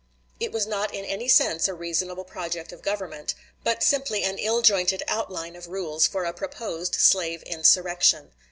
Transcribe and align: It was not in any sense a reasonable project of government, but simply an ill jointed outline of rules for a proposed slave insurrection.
It 0.39 0.51
was 0.51 0.65
not 0.65 0.91
in 0.95 1.05
any 1.05 1.27
sense 1.27 1.67
a 1.67 1.75
reasonable 1.75 2.23
project 2.23 2.71
of 2.71 2.81
government, 2.81 3.35
but 3.63 3.83
simply 3.83 4.23
an 4.23 4.39
ill 4.39 4.63
jointed 4.63 5.03
outline 5.07 5.55
of 5.55 5.67
rules 5.67 6.07
for 6.07 6.23
a 6.25 6.33
proposed 6.33 6.95
slave 6.95 7.43
insurrection. 7.43 8.31